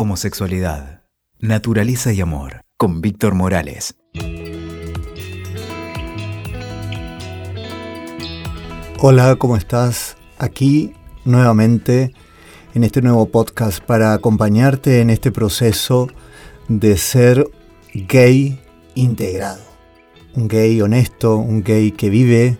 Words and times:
Homosexualidad, 0.00 1.02
naturaleza 1.40 2.12
y 2.12 2.20
amor, 2.20 2.62
con 2.76 3.00
Víctor 3.00 3.34
Morales. 3.34 3.96
Hola, 9.00 9.34
¿cómo 9.34 9.56
estás? 9.56 10.16
Aquí 10.38 10.92
nuevamente 11.24 12.14
en 12.74 12.84
este 12.84 13.02
nuevo 13.02 13.26
podcast 13.26 13.82
para 13.82 14.12
acompañarte 14.12 15.00
en 15.00 15.10
este 15.10 15.32
proceso 15.32 16.06
de 16.68 16.96
ser 16.96 17.50
gay 17.92 18.60
integrado. 18.94 19.64
Un 20.36 20.46
gay 20.46 20.80
honesto, 20.80 21.38
un 21.38 21.64
gay 21.64 21.90
que 21.90 22.08
vive, 22.08 22.56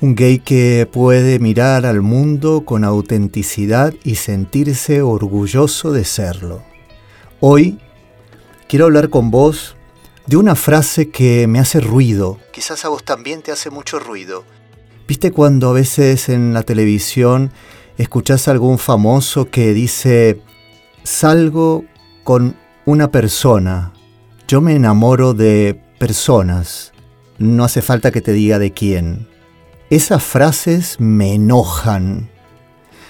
un 0.00 0.14
gay 0.14 0.38
que 0.38 0.88
puede 0.90 1.38
mirar 1.38 1.86
al 1.86 2.02
mundo 2.02 2.64
con 2.64 2.84
autenticidad 2.84 3.94
y 4.04 4.16
sentirse 4.16 5.02
orgulloso 5.02 5.92
de 5.92 6.04
serlo. 6.04 6.62
Hoy 7.40 7.78
quiero 8.68 8.86
hablar 8.86 9.08
con 9.10 9.30
vos 9.30 9.76
de 10.26 10.36
una 10.36 10.54
frase 10.54 11.10
que 11.10 11.46
me 11.46 11.58
hace 11.58 11.80
ruido. 11.80 12.38
Quizás 12.52 12.84
a 12.84 12.88
vos 12.88 13.04
también 13.04 13.42
te 13.42 13.52
hace 13.52 13.70
mucho 13.70 13.98
ruido 13.98 14.44
¿Viste 15.08 15.30
cuando 15.30 15.70
a 15.70 15.72
veces 15.72 16.28
en 16.28 16.52
la 16.52 16.64
televisión 16.64 17.52
escuchás 17.96 18.48
a 18.48 18.50
algún 18.50 18.76
famoso 18.76 19.50
que 19.50 19.72
dice, 19.72 20.40
salgo 21.04 21.84
con 22.24 22.56
una 22.86 23.12
persona, 23.12 23.92
yo 24.48 24.60
me 24.60 24.74
enamoro 24.74 25.32
de 25.32 25.80
personas, 26.00 26.92
no 27.38 27.62
hace 27.62 27.82
falta 27.82 28.10
que 28.10 28.20
te 28.20 28.32
diga 28.32 28.58
de 28.58 28.72
quién? 28.72 29.28
Esas 29.88 30.22
frases 30.22 30.96
me 30.98 31.34
enojan. 31.34 32.28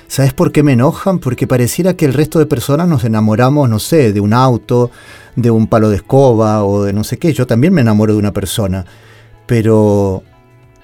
¿Sabes 0.08 0.34
por 0.34 0.52
qué 0.52 0.62
me 0.62 0.72
enojan? 0.72 1.18
Porque 1.18 1.46
pareciera 1.46 1.94
que 1.94 2.04
el 2.04 2.12
resto 2.12 2.38
de 2.38 2.46
personas 2.46 2.86
nos 2.86 3.04
enamoramos, 3.04 3.68
no 3.68 3.78
sé, 3.78 4.12
de 4.12 4.20
un 4.20 4.34
auto, 4.34 4.90
de 5.36 5.50
un 5.50 5.66
palo 5.66 5.88
de 5.88 5.96
escoba 5.96 6.64
o 6.64 6.84
de 6.84 6.92
no 6.92 7.02
sé 7.02 7.16
qué. 7.16 7.32
Yo 7.32 7.46
también 7.46 7.72
me 7.72 7.80
enamoro 7.80 8.12
de 8.12 8.18
una 8.18 8.32
persona. 8.32 8.84
Pero 9.46 10.22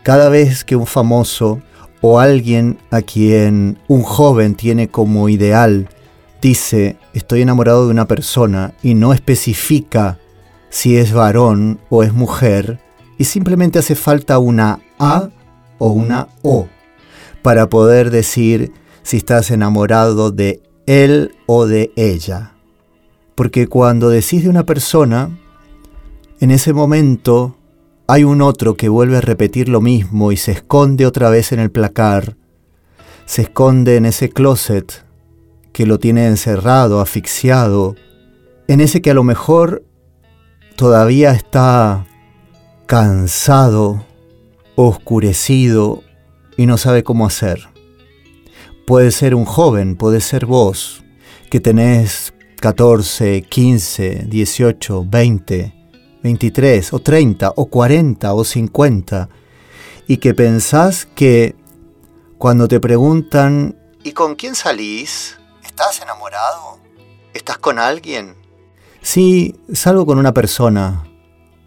cada 0.03 0.31
vez 0.31 0.65
que 0.65 0.77
un 0.77 0.87
famoso 0.87 1.61
o 2.01 2.19
alguien 2.19 2.79
a 2.91 3.03
quien 3.03 3.79
un 3.87 4.03
joven 4.03 4.55
tiene 4.55 4.89
como 4.89 5.29
ideal 5.29 5.89
dice 6.41 6.97
estoy 7.15 7.43
enamorado 7.43 7.85
de 7.87 7.93
una 7.93 8.09
persona 8.09 8.75
y 8.83 8.95
no 8.95 9.13
especifica 9.13 10.19
si 10.69 10.97
es 10.97 11.13
varón 11.13 11.79
o 11.91 12.03
es 12.03 12.15
mujer, 12.15 12.81
y 13.19 13.25
simplemente 13.25 13.79
hace 13.79 13.95
falta 13.95 14.39
una 14.39 14.81
A 14.99 15.29
o 15.83 15.89
una 15.89 16.29
O 16.43 16.69
para 17.43 17.69
poder 17.69 18.13
decir 18.13 18.73
si 19.03 19.17
estás 19.17 19.51
enamorado 19.51 20.31
de 20.31 20.63
él 20.87 21.35
o 21.47 21.67
de 21.67 21.91
ella. 21.97 22.53
Porque 23.35 23.67
cuando 23.67 24.09
decís 24.09 24.45
de 24.45 24.49
una 24.49 24.65
persona, 24.65 25.37
en 26.39 26.53
ese 26.53 26.73
momento 26.73 27.57
hay 28.07 28.23
un 28.23 28.43
otro 28.43 28.77
que 28.77 28.89
vuelve 28.89 29.17
a 29.17 29.23
repetir 29.23 29.69
lo 29.69 29.81
mismo 29.81 30.31
y 30.31 30.37
se 30.37 30.53
esconde 30.53 31.05
otra 31.05 31.31
vez 31.31 31.51
en 31.51 31.59
el 31.59 31.73
placar, 31.73 32.37
se 33.27 33.43
esconde 33.43 33.97
en 33.97 34.07
ese 34.07 34.29
closet 34.31 35.05
que 35.73 35.85
lo 35.85 35.99
tiene 35.99 36.29
encerrado, 36.29 37.01
asfixiado, 37.01 37.97
en 38.69 38.81
ese 38.81 39.03
que 39.03 39.11
a 39.11 39.15
lo 39.15 39.25
mejor 39.25 39.83
todavía 40.77 41.33
está 41.33 42.07
cansado, 42.87 44.05
oscurecido 44.77 46.03
y 46.57 46.67
no 46.67 46.79
sabe 46.79 47.03
cómo 47.03 47.27
hacer. 47.27 47.69
Puede 48.87 49.11
ser 49.11 49.35
un 49.35 49.45
joven, 49.45 49.97
puede 49.97 50.21
ser 50.21 50.47
vos, 50.47 51.05
que 51.51 51.61
tenés 51.61 52.35
14, 52.61 53.43
15, 53.43 54.25
18, 54.29 55.05
20, 55.09 55.75
23 56.23 56.93
o 56.93 56.99
30 56.99 57.53
o 57.57 57.67
40 57.67 58.35
o 58.35 58.45
50 58.45 59.29
y 60.07 60.17
que 60.19 60.35
pensás 60.35 61.07
que 61.07 61.57
cuando 62.39 62.69
te 62.69 62.81
preguntan 62.81 63.77
¿y 64.03 64.13
con 64.13 64.35
quién 64.35 64.55
salís? 64.55 65.39
¿Estás 65.65 66.01
enamorado? 66.01 66.79
¿Estás 67.35 67.59
con 67.59 67.79
alguien? 67.79 68.37
Sí, 69.01 69.57
salgo 69.73 70.07
con 70.07 70.19
una 70.19 70.33
persona. 70.33 71.05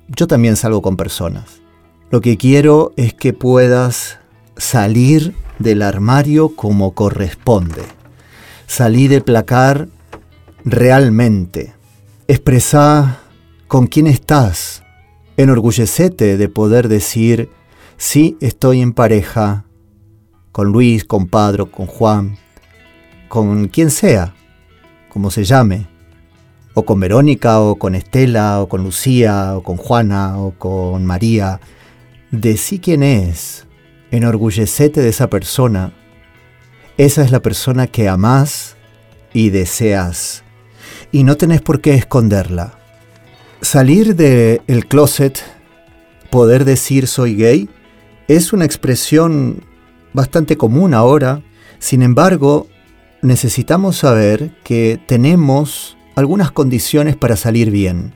Yo 0.07 0.27
también 0.27 0.55
salgo 0.55 0.81
con 0.81 0.95
personas. 0.95 1.61
Lo 2.11 2.21
que 2.21 2.37
quiero 2.37 2.93
es 2.97 3.13
que 3.13 3.33
puedas 3.33 4.19
salir 4.57 5.35
del 5.59 5.81
armario 5.81 6.55
como 6.55 6.93
corresponde. 6.93 7.83
Salir 8.67 9.09
de 9.09 9.21
placar 9.21 9.87
realmente. 10.63 11.73
Expresar 12.27 13.19
con 13.67 13.87
quién 13.87 14.07
estás. 14.07 14.83
Enorgullecete 15.37 16.37
de 16.37 16.49
poder 16.49 16.87
decir, 16.87 17.49
sí, 17.97 18.37
estoy 18.39 18.81
en 18.81 18.93
pareja 18.93 19.65
con 20.51 20.71
Luis, 20.71 21.03
con 21.03 21.27
Padro, 21.27 21.69
con 21.69 21.85
Juan, 21.85 22.37
con 23.27 23.67
quien 23.67 23.91
sea, 23.91 24.33
como 25.09 25.29
se 25.29 25.43
llame, 25.43 25.87
o 26.73 26.85
con 26.85 26.99
Verónica, 26.99 27.59
o 27.59 27.75
con 27.75 27.95
Estela, 27.95 28.61
o 28.61 28.69
con 28.69 28.83
Lucía, 28.83 29.57
o 29.57 29.63
con 29.63 29.75
Juana, 29.75 30.39
o 30.39 30.51
con 30.51 31.05
María. 31.05 31.59
Decí 32.41 32.79
quién 32.79 33.01
es, 33.01 33.65
enorgullecete 34.11 34.99
de 35.01 35.07
esa 35.07 35.29
persona. 35.29 35.93
Esa 36.97 37.23
es 37.23 37.31
la 37.31 37.41
persona 37.41 37.87
que 37.87 38.09
amás 38.09 38.75
y 39.33 39.51
deseas, 39.51 40.43
y 41.13 41.23
no 41.23 41.37
tenés 41.37 41.61
por 41.61 41.79
qué 41.79 41.93
esconderla. 41.93 42.77
Salir 43.61 44.17
del 44.17 44.61
el 44.67 44.85
closet, 44.85 45.41
poder 46.29 46.65
decir 46.65 47.07
soy 47.07 47.35
gay, 47.35 47.69
es 48.27 48.51
una 48.51 48.65
expresión 48.65 49.63
bastante 50.11 50.57
común 50.57 50.93
ahora. 50.93 51.41
Sin 51.79 52.01
embargo, 52.01 52.67
necesitamos 53.21 53.95
saber 53.95 54.51
que 54.65 54.99
tenemos 55.07 55.95
algunas 56.15 56.51
condiciones 56.51 57.15
para 57.15 57.37
salir 57.37 57.71
bien. 57.71 58.13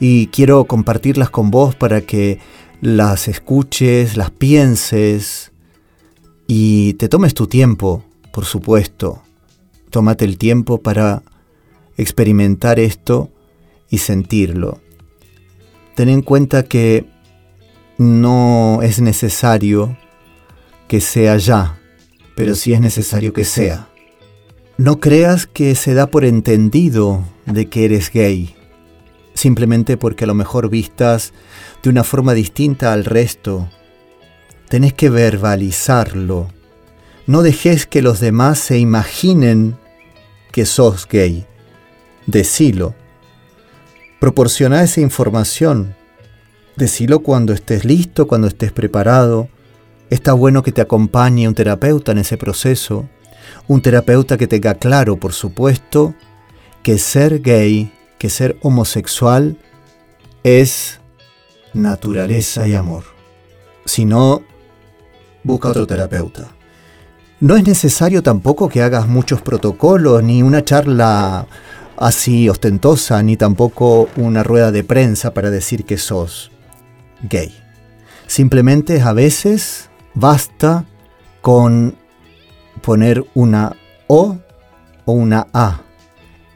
Y 0.00 0.26
quiero 0.26 0.64
compartirlas 0.64 1.30
con 1.30 1.52
vos 1.52 1.76
para 1.76 2.00
que 2.00 2.40
las 2.82 3.28
escuches, 3.28 4.16
las 4.16 4.32
pienses 4.32 5.52
y 6.48 6.94
te 6.94 7.08
tomes 7.08 7.32
tu 7.32 7.46
tiempo, 7.46 8.04
por 8.32 8.44
supuesto. 8.44 9.22
Tómate 9.88 10.24
el 10.24 10.36
tiempo 10.36 10.78
para 10.78 11.22
experimentar 11.96 12.80
esto 12.80 13.30
y 13.88 13.98
sentirlo. 13.98 14.80
Ten 15.94 16.08
en 16.08 16.22
cuenta 16.22 16.64
que 16.64 17.06
no 17.98 18.80
es 18.82 19.00
necesario 19.00 19.96
que 20.88 21.00
sea 21.00 21.36
ya, 21.36 21.78
pero 22.34 22.56
sí 22.56 22.72
es 22.72 22.80
necesario 22.80 23.32
que 23.32 23.44
sea. 23.44 23.88
No 24.76 24.98
creas 24.98 25.46
que 25.46 25.76
se 25.76 25.94
da 25.94 26.08
por 26.08 26.24
entendido 26.24 27.22
de 27.46 27.66
que 27.68 27.84
eres 27.84 28.10
gay, 28.10 28.56
simplemente 29.34 29.96
porque 29.96 30.24
a 30.24 30.26
lo 30.26 30.34
mejor 30.34 30.68
vistas 30.68 31.32
de 31.82 31.90
una 31.90 32.04
forma 32.04 32.34
distinta 32.34 32.92
al 32.92 33.04
resto. 33.04 33.68
Tenés 34.68 34.94
que 34.94 35.10
verbalizarlo. 35.10 36.48
No 37.26 37.42
dejes 37.42 37.86
que 37.86 38.02
los 38.02 38.20
demás 38.20 38.58
se 38.58 38.78
imaginen 38.78 39.76
que 40.50 40.66
sos 40.66 41.06
gay. 41.08 41.46
Decilo. 42.26 42.94
Proporciona 44.20 44.82
esa 44.82 45.00
información. 45.00 45.94
Decilo 46.76 47.20
cuando 47.20 47.52
estés 47.52 47.84
listo, 47.84 48.26
cuando 48.26 48.46
estés 48.46 48.72
preparado. 48.72 49.48
Está 50.10 50.32
bueno 50.32 50.62
que 50.62 50.72
te 50.72 50.80
acompañe 50.80 51.48
un 51.48 51.54
terapeuta 51.54 52.12
en 52.12 52.18
ese 52.18 52.36
proceso. 52.36 53.08
Un 53.68 53.82
terapeuta 53.82 54.36
que 54.36 54.46
tenga 54.46 54.74
claro, 54.74 55.16
por 55.16 55.32
supuesto, 55.32 56.14
que 56.82 56.98
ser 56.98 57.40
gay, 57.42 57.92
que 58.22 58.30
ser 58.30 58.56
homosexual 58.62 59.56
es 60.44 61.00
naturaleza 61.74 62.68
y 62.68 62.76
amor. 62.76 63.02
Si 63.84 64.04
no, 64.04 64.44
busca 65.42 65.70
otro 65.70 65.88
terapeuta. 65.88 66.52
No 67.40 67.56
es 67.56 67.66
necesario 67.66 68.22
tampoco 68.22 68.68
que 68.68 68.80
hagas 68.80 69.08
muchos 69.08 69.42
protocolos 69.42 70.22
ni 70.22 70.40
una 70.40 70.64
charla 70.64 71.48
así 71.96 72.48
ostentosa 72.48 73.20
ni 73.24 73.36
tampoco 73.36 74.08
una 74.14 74.44
rueda 74.44 74.70
de 74.70 74.84
prensa 74.84 75.34
para 75.34 75.50
decir 75.50 75.84
que 75.84 75.98
sos 75.98 76.52
gay. 77.28 77.52
Simplemente 78.28 79.02
a 79.02 79.12
veces 79.12 79.90
basta 80.14 80.84
con 81.40 81.96
poner 82.82 83.24
una 83.34 83.74
O 84.06 84.38
o 85.06 85.12
una 85.12 85.48
A. 85.52 85.80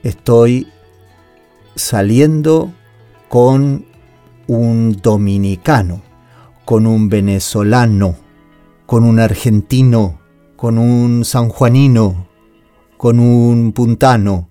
Estoy 0.05 0.69
saliendo 1.77 2.73
con 3.29 3.85
un 4.49 4.99
dominicano, 5.01 6.03
con 6.65 6.87
un 6.87 7.09
venezolano, 7.09 8.17
con 8.87 9.05
un 9.05 9.21
argentino, 9.21 10.19
con 10.57 10.79
un 10.79 11.25
sanjuanino, 11.25 12.27
con 12.97 13.21
un 13.21 13.73
puntano, 13.73 14.49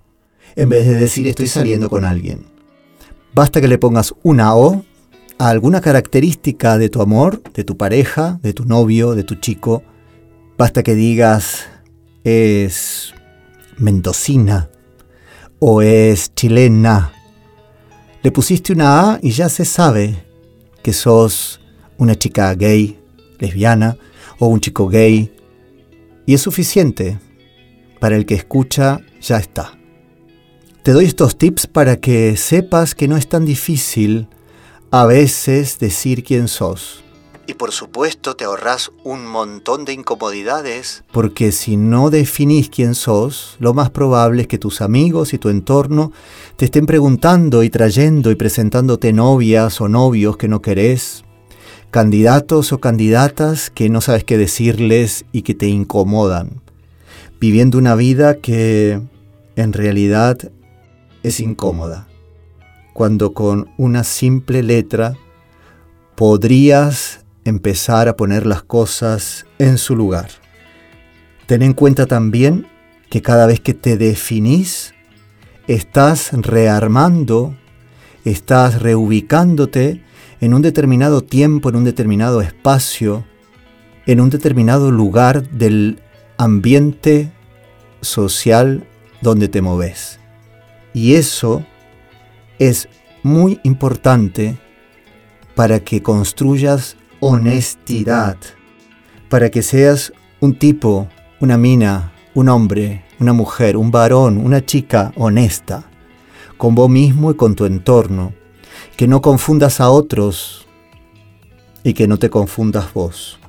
en 0.55 0.69
vez 0.69 0.85
de 0.87 0.95
decir 0.95 1.27
estoy 1.27 1.47
saliendo 1.47 1.89
con 1.89 2.05
alguien. 2.05 2.45
Basta 3.33 3.59
que 3.59 3.67
le 3.67 3.77
pongas 3.77 4.13
una 4.23 4.55
O 4.55 4.85
a 5.37 5.49
alguna 5.49 5.81
característica 5.81 6.77
de 6.77 6.89
tu 6.89 7.01
amor, 7.01 7.41
de 7.53 7.65
tu 7.65 7.75
pareja, 7.75 8.39
de 8.41 8.53
tu 8.53 8.63
novio, 8.63 9.15
de 9.15 9.23
tu 9.23 9.35
chico. 9.35 9.83
Basta 10.57 10.83
que 10.83 10.95
digas 10.95 11.65
es 12.23 13.13
mendocina 13.77 14.69
o 15.59 15.81
es 15.81 16.33
chilena. 16.33 17.11
Le 18.25 18.31
pusiste 18.31 18.73
una 18.73 19.11
A 19.11 19.19
y 19.21 19.29
ya 19.29 19.49
se 19.49 19.65
sabe 19.65 20.25
que 20.81 20.93
sos 20.93 21.61
una 21.99 22.15
chica 22.15 22.55
gay, 22.55 22.99
lesbiana 23.37 23.97
o 24.39 24.47
un 24.47 24.59
chico 24.59 24.87
gay. 24.87 25.31
Y 26.25 26.33
es 26.33 26.41
suficiente. 26.41 27.19
Para 27.99 28.15
el 28.15 28.25
que 28.25 28.33
escucha, 28.33 28.99
ya 29.21 29.37
está. 29.37 29.77
Te 30.81 30.91
doy 30.93 31.05
estos 31.05 31.37
tips 31.37 31.67
para 31.67 31.97
que 31.97 32.35
sepas 32.35 32.95
que 32.95 33.07
no 33.07 33.15
es 33.15 33.29
tan 33.29 33.45
difícil 33.45 34.27
a 34.89 35.05
veces 35.05 35.77
decir 35.77 36.23
quién 36.23 36.47
sos. 36.47 37.04
Y 37.47 37.53
por 37.53 37.71
supuesto 37.71 38.35
te 38.35 38.45
ahorras 38.45 38.91
un 39.03 39.27
montón 39.27 39.85
de 39.85 39.93
incomodidades, 39.93 41.03
porque 41.11 41.51
si 41.51 41.77
no 41.77 42.09
definís 42.09 42.69
quién 42.69 42.95
sos, 42.95 43.55
lo 43.59 43.75
más 43.75 43.91
probable 43.91 44.43
es 44.43 44.47
que 44.47 44.57
tus 44.57 44.81
amigos 44.81 45.33
y 45.33 45.37
tu 45.37 45.49
entorno 45.49 46.11
te 46.55 46.65
estén 46.65 46.87
preguntando 46.87 47.61
y 47.61 47.69
trayendo 47.69 48.31
y 48.31 48.35
presentándote 48.35 49.13
novias 49.13 49.79
o 49.79 49.87
novios 49.87 50.37
que 50.37 50.47
no 50.47 50.63
querés, 50.63 51.23
candidatos 51.91 52.73
o 52.73 52.79
candidatas 52.79 53.69
que 53.69 53.89
no 53.89 54.01
sabes 54.01 54.23
qué 54.23 54.39
decirles 54.39 55.25
y 55.31 55.43
que 55.43 55.53
te 55.53 55.67
incomodan, 55.67 56.61
viviendo 57.39 57.77
una 57.77 57.93
vida 57.93 58.37
que 58.37 59.01
en 59.55 59.71
realidad 59.71 60.51
es 61.21 61.39
incómoda, 61.39 62.07
cuando 62.93 63.33
con 63.33 63.69
una 63.77 64.03
simple 64.03 64.63
letra 64.63 65.15
podrías 66.15 67.24
empezar 67.45 68.09
a 68.09 68.17
poner 68.17 68.45
las 68.45 68.63
cosas 68.63 69.45
en 69.59 69.77
su 69.77 69.95
lugar. 69.95 70.29
Ten 71.45 71.61
en 71.61 71.73
cuenta 71.73 72.07
también 72.07 72.67
que 73.09 73.21
cada 73.21 73.45
vez 73.45 73.59
que 73.59 73.73
te 73.73 73.97
definís, 73.97 74.93
estás 75.67 76.31
rearmando, 76.33 77.55
estás 78.25 78.81
reubicándote 78.81 80.03
en 80.41 80.53
un 80.53 80.61
determinado 80.61 81.21
tiempo, 81.21 81.69
en 81.69 81.77
un 81.77 81.83
determinado 81.83 82.41
espacio, 82.41 83.25
en 84.05 84.19
un 84.19 84.29
determinado 84.29 84.91
lugar 84.91 85.49
del 85.49 86.01
ambiente 86.37 87.31
social 88.01 88.87
donde 89.21 89.47
te 89.47 89.61
moves. 89.61 90.19
Y 90.93 91.15
eso 91.15 91.65
es 92.59 92.89
muy 93.23 93.59
importante 93.63 94.57
para 95.55 95.79
que 95.79 96.01
construyas 96.01 96.97
honestidad, 97.27 98.37
para 99.29 99.49
que 99.49 99.63
seas 99.63 100.13
un 100.41 100.59
tipo, 100.59 101.07
una 101.39 101.57
mina, 101.57 102.13
un 102.35 102.49
hombre, 102.49 103.03
una 103.19 103.33
mujer, 103.33 103.77
un 103.77 103.89
varón, 103.89 104.37
una 104.37 104.63
chica 104.63 105.11
honesta, 105.15 105.85
con 106.57 106.75
vos 106.75 106.87
mismo 106.87 107.31
y 107.31 107.33
con 107.33 107.55
tu 107.55 107.65
entorno, 107.65 108.33
que 108.95 109.07
no 109.07 109.21
confundas 109.21 109.81
a 109.81 109.89
otros 109.89 110.67
y 111.83 111.93
que 111.93 112.07
no 112.07 112.19
te 112.19 112.29
confundas 112.29 112.93
vos. 112.93 113.39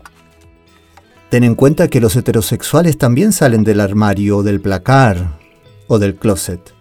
Ten 1.29 1.45
en 1.45 1.55
cuenta 1.55 1.89
que 1.89 2.01
los 2.01 2.17
heterosexuales 2.17 2.97
también 2.97 3.33
salen 3.33 3.63
del 3.63 3.81
armario, 3.81 4.43
del 4.43 4.63
placar 4.63 5.39
o 5.87 5.99
del 5.99 6.15
closet. 6.15 6.73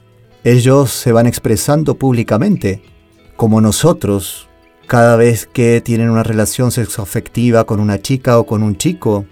Ellos 0.46 0.92
se 0.92 1.12
van 1.12 1.28
expresando 1.28 1.96
públicamente, 1.96 2.82
como 3.36 3.60
nosotros 3.60 4.48
cada 4.88 5.16
vez 5.16 5.48
que 5.52 5.82
tienen 5.82 6.10
una 6.10 6.24
relación 6.24 6.72
sexoafectiva 6.72 7.66
con 7.66 7.80
una 7.80 8.02
chica 8.02 8.40
o 8.40 8.46
con 8.46 8.64
un 8.64 8.78
chico. 8.78 9.26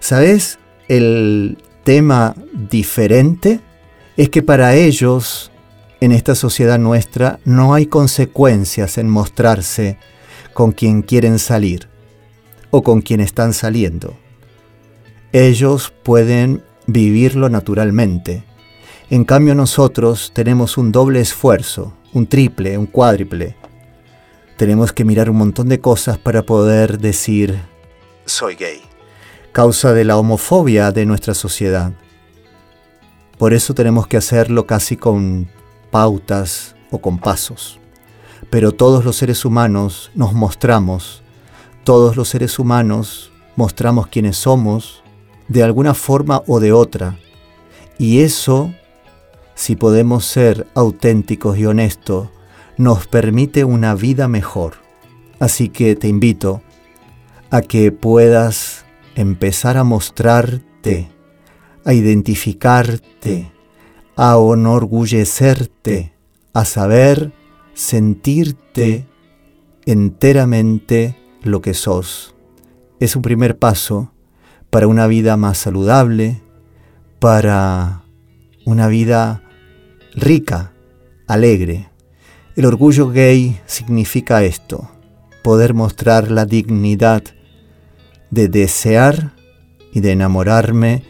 ¿Sabes? 0.00 0.58
El 0.88 1.58
tema 1.84 2.34
diferente 2.52 3.60
es 4.16 4.28
que 4.30 4.42
para 4.42 4.74
ellos, 4.74 5.50
en 6.00 6.12
esta 6.12 6.34
sociedad 6.34 6.78
nuestra, 6.78 7.38
no 7.44 7.74
hay 7.74 7.86
consecuencias 7.86 8.98
en 8.98 9.08
mostrarse 9.08 9.98
con 10.52 10.72
quien 10.72 11.02
quieren 11.02 11.38
salir 11.38 11.88
o 12.70 12.82
con 12.82 13.02
quien 13.02 13.20
están 13.20 13.52
saliendo. 13.52 14.16
Ellos 15.32 15.92
pueden 16.02 16.62
vivirlo 16.86 17.48
naturalmente. 17.48 18.44
En 19.10 19.24
cambio 19.24 19.54
nosotros 19.54 20.32
tenemos 20.34 20.78
un 20.78 20.92
doble 20.92 21.20
esfuerzo, 21.20 21.94
un 22.12 22.26
triple, 22.26 22.78
un 22.78 22.86
cuádruple 22.86 23.56
tenemos 24.56 24.92
que 24.92 25.04
mirar 25.04 25.28
un 25.30 25.36
montón 25.36 25.68
de 25.68 25.80
cosas 25.80 26.18
para 26.18 26.42
poder 26.42 26.98
decir 26.98 27.60
soy 28.24 28.56
gay. 28.56 28.82
Causa 29.52 29.92
de 29.92 30.04
la 30.04 30.16
homofobia 30.16 30.90
de 30.92 31.06
nuestra 31.06 31.34
sociedad. 31.34 31.92
Por 33.38 33.54
eso 33.54 33.74
tenemos 33.74 34.06
que 34.06 34.16
hacerlo 34.16 34.66
casi 34.66 34.96
con 34.96 35.48
pautas 35.90 36.74
o 36.90 36.98
con 36.98 37.18
pasos. 37.18 37.78
Pero 38.50 38.72
todos 38.72 39.04
los 39.04 39.16
seres 39.16 39.44
humanos 39.44 40.10
nos 40.14 40.32
mostramos, 40.32 41.22
todos 41.84 42.16
los 42.16 42.28
seres 42.28 42.58
humanos 42.58 43.30
mostramos 43.54 44.08
quiénes 44.08 44.36
somos 44.36 45.02
de 45.48 45.62
alguna 45.62 45.94
forma 45.94 46.42
o 46.46 46.60
de 46.60 46.72
otra. 46.72 47.18
Y 47.98 48.20
eso, 48.20 48.72
si 49.54 49.76
podemos 49.76 50.24
ser 50.24 50.66
auténticos 50.74 51.56
y 51.58 51.66
honestos, 51.66 52.28
nos 52.76 53.06
permite 53.06 53.64
una 53.64 53.94
vida 53.94 54.28
mejor. 54.28 54.74
Así 55.38 55.68
que 55.68 55.96
te 55.96 56.08
invito 56.08 56.62
a 57.50 57.62
que 57.62 57.92
puedas 57.92 58.84
empezar 59.14 59.76
a 59.76 59.84
mostrarte, 59.84 61.08
a 61.84 61.92
identificarte, 61.92 63.52
a 64.16 64.36
enorgullecerte, 64.36 66.12
a 66.52 66.64
saber 66.64 67.32
sentirte 67.74 69.06
enteramente 69.84 71.16
lo 71.42 71.60
que 71.60 71.74
sos. 71.74 72.34
Es 72.98 73.14
un 73.14 73.22
primer 73.22 73.58
paso 73.58 74.12
para 74.70 74.88
una 74.88 75.06
vida 75.06 75.36
más 75.36 75.58
saludable, 75.58 76.42
para 77.20 78.02
una 78.64 78.88
vida 78.88 79.42
rica, 80.14 80.72
alegre. 81.26 81.88
El 82.56 82.64
orgullo 82.64 83.10
gay 83.10 83.60
significa 83.66 84.42
esto, 84.42 84.88
poder 85.44 85.74
mostrar 85.74 86.30
la 86.30 86.46
dignidad 86.46 87.22
de 88.30 88.48
desear 88.48 89.34
y 89.92 90.00
de 90.00 90.12
enamorarme 90.12 91.02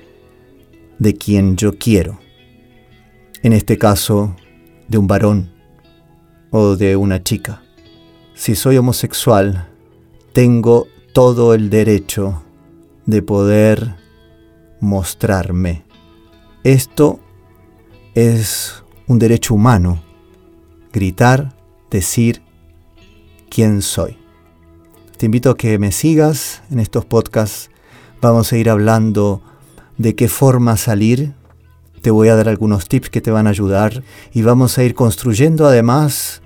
de 0.98 1.14
quien 1.14 1.56
yo 1.56 1.78
quiero. 1.78 2.18
En 3.44 3.52
este 3.52 3.78
caso, 3.78 4.34
de 4.88 4.98
un 4.98 5.06
varón 5.06 5.52
o 6.50 6.74
de 6.74 6.96
una 6.96 7.22
chica. 7.22 7.62
Si 8.34 8.56
soy 8.56 8.76
homosexual, 8.76 9.68
tengo 10.32 10.88
todo 11.12 11.54
el 11.54 11.70
derecho 11.70 12.42
de 13.04 13.22
poder 13.22 13.94
mostrarme. 14.80 15.84
Esto 16.64 17.20
es 18.16 18.82
un 19.06 19.20
derecho 19.20 19.54
humano 19.54 20.02
gritar, 20.96 21.52
decir 21.90 22.40
quién 23.50 23.82
soy. 23.82 24.16
Te 25.18 25.26
invito 25.26 25.50
a 25.50 25.56
que 25.56 25.78
me 25.78 25.92
sigas 25.92 26.62
en 26.70 26.80
estos 26.80 27.04
podcasts. 27.04 27.70
Vamos 28.22 28.50
a 28.50 28.56
ir 28.56 28.70
hablando 28.70 29.42
de 29.98 30.14
qué 30.14 30.26
forma 30.26 30.78
salir. 30.78 31.34
Te 32.00 32.10
voy 32.10 32.28
a 32.28 32.34
dar 32.34 32.48
algunos 32.48 32.88
tips 32.88 33.10
que 33.10 33.20
te 33.20 33.30
van 33.30 33.46
a 33.46 33.50
ayudar 33.50 34.02
y 34.32 34.40
vamos 34.40 34.78
a 34.78 34.84
ir 34.84 34.94
construyendo 34.94 35.66
además 35.66 36.40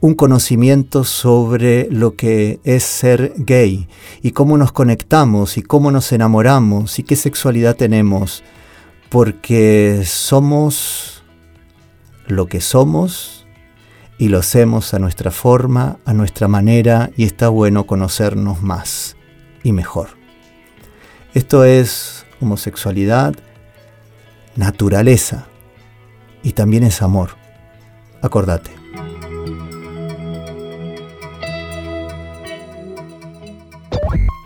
un 0.00 0.14
conocimiento 0.14 1.04
sobre 1.04 1.88
lo 1.88 2.16
que 2.16 2.58
es 2.64 2.82
ser 2.82 3.32
gay 3.36 3.88
y 4.22 4.32
cómo 4.32 4.58
nos 4.58 4.72
conectamos 4.72 5.56
y 5.56 5.62
cómo 5.62 5.92
nos 5.92 6.10
enamoramos 6.10 6.98
y 6.98 7.04
qué 7.04 7.14
sexualidad 7.14 7.76
tenemos, 7.76 8.42
porque 9.08 10.02
somos 10.04 11.22
lo 12.26 12.46
que 12.46 12.60
somos 12.60 13.37
y 14.18 14.28
lo 14.28 14.38
hacemos 14.38 14.92
a 14.94 14.98
nuestra 14.98 15.30
forma, 15.30 15.98
a 16.04 16.12
nuestra 16.12 16.48
manera 16.48 17.10
y 17.16 17.24
está 17.24 17.48
bueno 17.48 17.86
conocernos 17.86 18.62
más 18.62 19.16
y 19.62 19.72
mejor. 19.72 20.08
Esto 21.34 21.64
es 21.64 22.26
homosexualidad, 22.40 23.36
naturaleza 24.56 25.46
y 26.42 26.52
también 26.52 26.82
es 26.82 27.00
amor. 27.00 27.30
Acordate. 28.20 28.72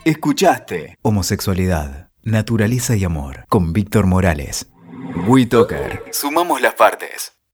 Escuchaste 0.04 0.98
Homosexualidad, 1.02 2.10
Naturaleza 2.22 2.96
y 2.96 3.04
Amor 3.04 3.46
con 3.48 3.72
Víctor 3.72 4.06
Morales. 4.06 4.68
WeToker. 5.28 6.02
Sumamos 6.10 6.60
las 6.60 6.74
partes. 6.74 7.41